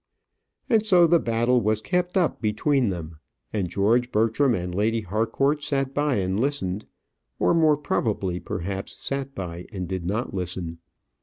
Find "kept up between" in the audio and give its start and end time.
1.79-2.89